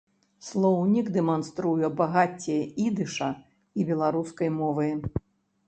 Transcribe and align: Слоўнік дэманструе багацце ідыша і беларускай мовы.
Слоўнік 0.45 1.11
дэманструе 1.17 1.91
багацце 1.99 2.57
ідыша 2.87 3.29
і 3.79 3.89
беларускай 3.93 4.49
мовы. 4.59 4.93